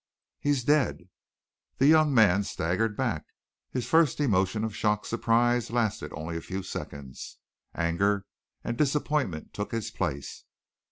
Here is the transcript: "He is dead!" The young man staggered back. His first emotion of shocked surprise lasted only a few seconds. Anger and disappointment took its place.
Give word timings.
"He 0.39 0.49
is 0.49 0.63
dead!" 0.63 1.09
The 1.77 1.85
young 1.85 2.11
man 2.11 2.43
staggered 2.43 2.97
back. 2.97 3.23
His 3.69 3.85
first 3.85 4.19
emotion 4.19 4.63
of 4.63 4.75
shocked 4.75 5.05
surprise 5.05 5.69
lasted 5.69 6.11
only 6.15 6.35
a 6.35 6.41
few 6.41 6.63
seconds. 6.63 7.37
Anger 7.75 8.25
and 8.63 8.75
disappointment 8.79 9.53
took 9.53 9.75
its 9.75 9.91
place. 9.91 10.43